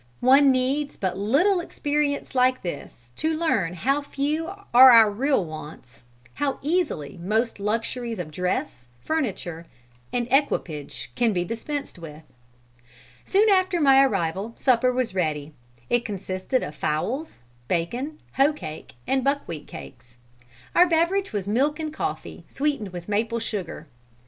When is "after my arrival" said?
13.47-14.53